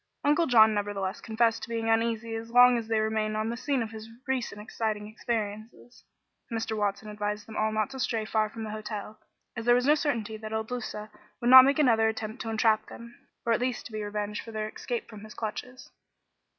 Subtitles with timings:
[0.23, 3.83] Uncle John nevertheless confessed to being uneasy as long as they remained on the scene
[3.83, 6.03] of his recent exciting experiences.
[6.51, 6.75] Mr.
[6.75, 9.19] Watson advised them all not to stray far from the hotel,
[9.55, 12.87] as there was no certainty that Il Duca would not make another attempt to entrap
[12.87, 13.13] them,
[13.45, 15.91] or at least to be revenged for their escape from his clutches.